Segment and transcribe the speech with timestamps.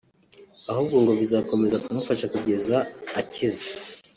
[0.71, 2.77] ahubwo ko bizakomeza kumufasha kugeza
[3.19, 3.67] akize